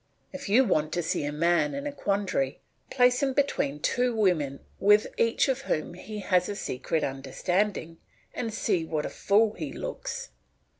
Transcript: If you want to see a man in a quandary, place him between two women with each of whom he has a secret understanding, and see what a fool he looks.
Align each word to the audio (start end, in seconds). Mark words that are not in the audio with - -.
If 0.33 0.49
you 0.49 0.65
want 0.65 0.91
to 0.93 1.03
see 1.03 1.25
a 1.25 1.31
man 1.31 1.75
in 1.75 1.85
a 1.85 1.91
quandary, 1.91 2.59
place 2.89 3.21
him 3.21 3.33
between 3.33 3.79
two 3.79 4.15
women 4.15 4.61
with 4.79 5.05
each 5.15 5.47
of 5.47 5.61
whom 5.61 5.93
he 5.93 6.21
has 6.21 6.49
a 6.49 6.55
secret 6.55 7.03
understanding, 7.03 7.99
and 8.33 8.51
see 8.51 8.83
what 8.83 9.05
a 9.05 9.11
fool 9.11 9.53
he 9.53 9.71
looks. 9.71 10.29